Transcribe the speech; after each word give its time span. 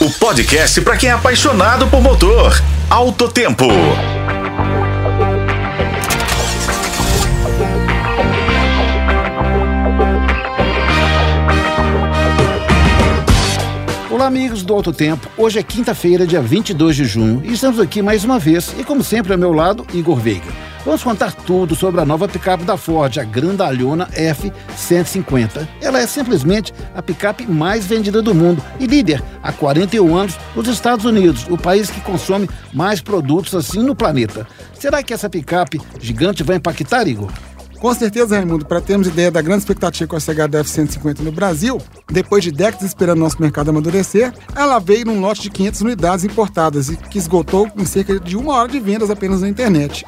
o 0.00 0.08
podcast 0.10 0.80
para 0.82 0.96
quem 0.96 1.08
é 1.08 1.12
apaixonado 1.12 1.88
por 1.88 2.00
motor. 2.00 2.52
Alto 2.88 3.28
Tempo. 3.28 3.66
Olá, 14.08 14.26
amigos 14.26 14.62
do 14.62 14.72
Alto 14.72 14.92
Tempo. 14.92 15.28
Hoje 15.36 15.58
é 15.58 15.62
quinta-feira, 15.64 16.24
dia 16.24 16.40
22 16.40 16.94
de 16.94 17.04
junho, 17.04 17.42
e 17.44 17.52
estamos 17.52 17.80
aqui 17.80 18.00
mais 18.00 18.24
uma 18.24 18.38
vez. 18.38 18.72
E 18.78 18.84
como 18.84 19.02
sempre, 19.02 19.32
ao 19.32 19.38
meu 19.38 19.52
lado, 19.52 19.84
Igor 19.92 20.20
Veiga. 20.20 20.67
Vamos 20.84 21.02
contar 21.02 21.32
tudo 21.32 21.74
sobre 21.74 22.00
a 22.00 22.04
nova 22.04 22.28
picape 22.28 22.64
da 22.64 22.76
Ford, 22.76 23.18
a 23.18 23.24
Grandalhona 23.24 24.08
F-150. 24.12 25.68
Ela 25.82 26.00
é 26.00 26.06
simplesmente 26.06 26.72
a 26.94 27.02
picape 27.02 27.46
mais 27.46 27.84
vendida 27.84 28.22
do 28.22 28.34
mundo 28.34 28.62
e 28.78 28.86
líder 28.86 29.22
há 29.42 29.52
41 29.52 30.16
anos 30.16 30.38
nos 30.54 30.68
Estados 30.68 31.04
Unidos, 31.04 31.46
o 31.50 31.58
país 31.58 31.90
que 31.90 32.00
consome 32.00 32.48
mais 32.72 33.00
produtos 33.00 33.54
assim 33.54 33.82
no 33.82 33.94
planeta. 33.94 34.46
Será 34.72 35.02
que 35.02 35.12
essa 35.12 35.28
picape 35.28 35.80
gigante 36.00 36.42
vai 36.42 36.56
impactar, 36.56 37.06
Igor? 37.08 37.30
Com 37.80 37.94
certeza, 37.94 38.36
Raimundo, 38.36 38.66
para 38.66 38.80
termos 38.80 39.06
ideia 39.06 39.30
da 39.30 39.40
grande 39.40 39.60
expectativa 39.60 40.08
com 40.08 40.16
a 40.16 40.46
da 40.48 40.58
F-150 40.60 41.20
no 41.20 41.30
Brasil, 41.30 41.80
depois 42.10 42.42
de 42.42 42.50
décadas 42.50 42.88
esperando 42.88 43.20
nosso 43.20 43.40
mercado 43.40 43.70
amadurecer, 43.70 44.32
ela 44.56 44.80
veio 44.80 45.06
num 45.06 45.20
lote 45.20 45.42
de 45.42 45.50
500 45.50 45.80
unidades 45.82 46.24
importadas 46.24 46.88
e 46.88 46.96
que 46.96 47.18
esgotou 47.18 47.70
em 47.76 47.84
cerca 47.84 48.18
de 48.18 48.36
uma 48.36 48.54
hora 48.54 48.68
de 48.68 48.80
vendas 48.80 49.10
apenas 49.10 49.42
na 49.42 49.48
internet. 49.48 50.04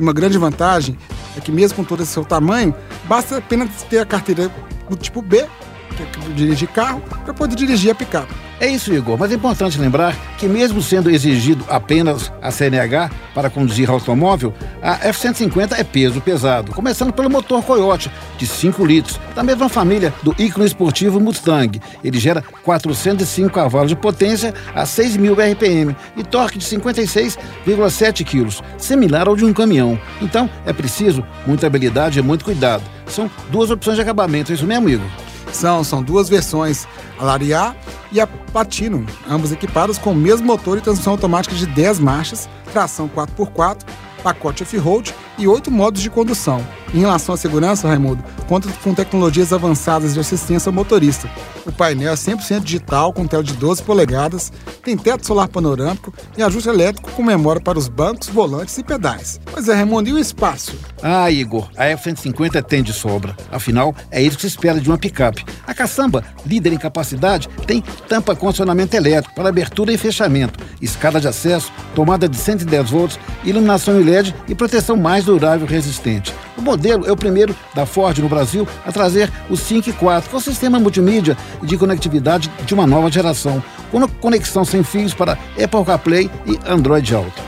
Uma 0.00 0.14
grande 0.14 0.38
vantagem 0.38 0.96
é 1.36 1.40
que, 1.40 1.52
mesmo 1.52 1.76
com 1.76 1.84
todo 1.84 2.02
esse 2.02 2.12
seu 2.12 2.24
tamanho, 2.24 2.74
basta 3.04 3.36
apenas 3.36 3.68
ter 3.82 3.98
a 3.98 4.06
carteira 4.06 4.50
do 4.88 4.96
tipo 4.96 5.20
B 5.20 5.46
que 5.90 6.32
dirigir 6.32 6.68
carro 6.68 7.02
para 7.24 7.34
poder 7.34 7.54
dirigir 7.54 7.90
a 7.90 7.94
picape. 7.94 8.32
É 8.58 8.68
isso, 8.68 8.92
Igor, 8.92 9.18
mas 9.18 9.30
é 9.30 9.34
importante 9.34 9.78
lembrar 9.78 10.14
que, 10.38 10.46
mesmo 10.46 10.82
sendo 10.82 11.10
exigido 11.10 11.64
apenas 11.68 12.32
a 12.40 12.50
CNH 12.50 13.10
para 13.34 13.50
conduzir 13.50 13.90
automóvel, 13.90 14.54
a 14.82 15.08
F-150 15.08 15.72
é 15.78 15.84
peso 15.84 16.20
pesado, 16.20 16.72
começando 16.72 17.12
pelo 17.12 17.30
motor 17.30 17.62
Coyote, 17.62 18.10
de 18.38 18.46
5 18.46 18.84
litros, 18.84 19.20
da 19.34 19.42
mesma 19.42 19.68
família 19.68 20.12
do 20.22 20.34
ícone 20.38 20.66
esportivo 20.66 21.20
Mustang. 21.20 21.80
Ele 22.02 22.18
gera 22.18 22.42
405 22.62 23.50
cavalos 23.50 23.90
de 23.90 23.96
potência 23.96 24.54
a 24.74 24.84
6.000 24.84 25.52
RPM 25.52 25.96
e 26.16 26.24
torque 26.24 26.58
de 26.58 26.64
56,7 26.64 28.24
quilos, 28.24 28.62
similar 28.78 29.28
ao 29.28 29.36
de 29.36 29.44
um 29.44 29.52
caminhão. 29.52 30.00
Então, 30.20 30.48
é 30.64 30.72
preciso 30.72 31.24
muita 31.46 31.66
habilidade 31.66 32.18
e 32.18 32.22
muito 32.22 32.44
cuidado. 32.44 32.82
São 33.06 33.30
duas 33.50 33.70
opções 33.70 33.96
de 33.96 34.02
acabamento, 34.02 34.52
é 34.52 34.54
isso 34.54 34.66
mesmo, 34.66 34.88
Igor? 34.88 35.06
São, 35.52 35.82
são 35.82 36.02
duas 36.02 36.28
versões, 36.28 36.86
a 37.18 37.24
Lariat 37.24 37.76
e 38.12 38.20
a 38.20 38.26
Platinum, 38.26 39.04
ambos 39.28 39.52
equipados 39.52 39.98
com 39.98 40.12
o 40.12 40.14
mesmo 40.14 40.46
motor 40.46 40.78
e 40.78 40.80
transmissão 40.80 41.12
automática 41.12 41.54
de 41.54 41.66
10 41.66 41.98
marchas, 41.98 42.48
tração 42.72 43.08
4x4, 43.08 43.82
pacote 44.22 44.62
off-road 44.62 45.12
e 45.40 45.48
oito 45.48 45.70
modos 45.70 46.02
de 46.02 46.10
condução. 46.10 46.64
Em 46.92 46.98
relação 46.98 47.34
à 47.34 47.38
segurança, 47.38 47.88
Raimundo, 47.88 48.22
conta 48.46 48.68
com 48.82 48.92
tecnologias 48.92 49.52
avançadas 49.52 50.12
de 50.12 50.20
assistência 50.20 50.68
ao 50.68 50.74
motorista. 50.74 51.30
O 51.64 51.72
painel 51.72 52.12
é 52.12 52.16
100% 52.16 52.60
digital, 52.60 53.12
com 53.12 53.26
tela 53.26 53.42
de 53.42 53.54
12 53.54 53.82
polegadas, 53.82 54.52
tem 54.82 54.96
teto 54.96 55.26
solar 55.26 55.48
panorâmico 55.48 56.12
e 56.36 56.42
ajuste 56.42 56.68
elétrico 56.68 57.10
com 57.12 57.22
memória 57.22 57.60
para 57.60 57.78
os 57.78 57.88
bancos, 57.88 58.28
volantes 58.28 58.76
e 58.76 58.82
pedais. 58.82 59.40
Pois 59.50 59.68
é, 59.68 59.74
Raimundo, 59.74 60.10
e 60.10 60.12
o 60.12 60.18
espaço? 60.18 60.76
Ah, 61.02 61.30
Igor, 61.30 61.70
a 61.76 61.86
F-150 61.86 62.62
tem 62.64 62.82
de 62.82 62.92
sobra. 62.92 63.36
Afinal, 63.50 63.94
é 64.10 64.20
isso 64.20 64.36
que 64.36 64.42
se 64.42 64.48
espera 64.48 64.80
de 64.80 64.90
uma 64.90 64.98
picape. 64.98 65.44
A 65.66 65.72
caçamba, 65.72 66.24
líder 66.44 66.72
em 66.72 66.78
capacidade, 66.78 67.48
tem 67.66 67.82
tampa 68.08 68.34
com 68.34 68.48
acionamento 68.48 68.94
elétrico 68.94 69.34
para 69.34 69.48
abertura 69.48 69.92
e 69.92 69.96
fechamento, 69.96 70.58
escada 70.82 71.20
de 71.20 71.28
acesso, 71.28 71.72
tomada 71.94 72.28
de 72.28 72.36
110 72.36 72.90
volts, 72.90 73.18
iluminação 73.44 73.98
LED 73.98 74.34
e 74.48 74.54
proteção 74.54 74.96
mais 74.96 75.28
durável 75.30 75.66
e 75.66 75.70
resistente. 75.70 76.34
O 76.56 76.62
modelo 76.62 77.06
é 77.06 77.12
o 77.12 77.16
primeiro 77.16 77.54
da 77.74 77.86
Ford 77.86 78.18
no 78.18 78.28
Brasil 78.28 78.66
a 78.84 78.92
trazer 78.92 79.30
o 79.48 79.56
Sync 79.56 79.92
4, 79.92 80.28
que 80.28 80.34
é 80.34 80.38
o 80.38 80.42
sistema 80.42 80.78
multimídia 80.78 81.36
de 81.62 81.76
conectividade 81.76 82.50
de 82.64 82.74
uma 82.74 82.86
nova 82.86 83.10
geração, 83.10 83.62
com 83.90 84.06
conexão 84.08 84.64
sem 84.64 84.82
fios 84.82 85.14
para 85.14 85.38
Apple 85.62 85.84
CarPlay 85.84 86.30
e 86.46 86.58
Android 86.68 87.14
Auto. 87.14 87.42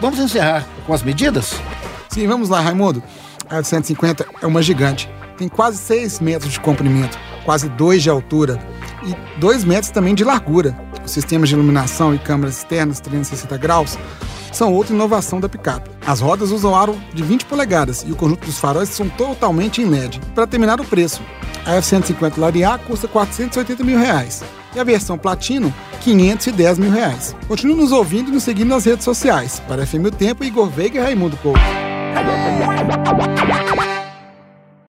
Vamos 0.00 0.18
encerrar 0.18 0.66
com 0.86 0.92
as 0.92 1.02
medidas? 1.02 1.54
Sim, 2.08 2.26
vamos 2.26 2.48
lá, 2.48 2.60
Raimundo. 2.60 3.02
A 3.48 3.62
150 3.62 4.26
é 4.42 4.46
uma 4.46 4.62
gigante. 4.62 5.10
Tem 5.36 5.48
quase 5.48 5.78
6 5.78 6.20
metros 6.20 6.52
de 6.52 6.60
comprimento, 6.60 7.18
quase 7.44 7.68
2 7.68 8.02
de 8.02 8.10
altura 8.10 8.58
e 9.04 9.40
2 9.40 9.64
metros 9.64 9.90
também 9.90 10.14
de 10.14 10.24
largura. 10.24 10.76
Os 11.04 11.10
sistemas 11.10 11.48
de 11.48 11.54
iluminação 11.54 12.14
e 12.14 12.18
câmeras 12.18 12.58
externas 12.58 13.00
360 13.00 13.56
graus 13.58 13.98
são 14.54 14.72
outra 14.72 14.94
inovação 14.94 15.40
da 15.40 15.48
picape. 15.48 15.90
As 16.06 16.20
rodas 16.20 16.50
usam 16.50 16.74
aro 16.74 16.98
de 17.12 17.22
20 17.22 17.46
polegadas 17.46 18.04
e 18.06 18.12
o 18.12 18.16
conjunto 18.16 18.46
dos 18.46 18.58
faróis 18.58 18.88
são 18.88 19.08
totalmente 19.08 19.82
em 19.82 19.86
LED. 19.86 20.20
Para 20.34 20.46
terminar 20.46 20.80
o 20.80 20.84
preço, 20.84 21.22
a 21.66 21.74
F-150 21.74 22.38
Lariat 22.38 22.84
custa 22.84 23.08
480 23.08 23.82
mil 23.82 23.98
reais 23.98 24.42
e 24.74 24.80
a 24.80 24.84
versão 24.84 25.16
Platino 25.16 25.72
510 26.02 26.78
mil 26.78 26.90
reais. 26.90 27.34
Continue 27.46 27.76
nos 27.76 27.92
ouvindo 27.92 28.30
e 28.30 28.32
nos 28.32 28.42
seguindo 28.42 28.68
nas 28.68 28.84
redes 28.84 29.04
sociais. 29.04 29.60
Para 29.66 29.86
FM 29.86 30.06
o 30.06 30.10
Tempo, 30.10 30.44
Igor 30.44 30.68
Veiga 30.68 31.00
e 31.00 31.02
Raimundo 31.02 31.36
Couto. 31.38 31.60